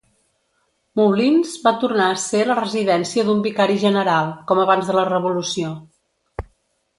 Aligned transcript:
Moulins 0.99 1.51
va 1.65 1.73
tornar 1.83 2.07
a 2.13 2.17
ser 2.23 2.41
la 2.51 2.55
residència 2.61 3.27
d'un 3.27 3.43
vicari 3.49 3.77
general, 3.85 4.33
com 4.53 4.63
abans 4.65 4.91
de 4.93 4.97
la 5.01 5.05
revolució. 5.11 5.77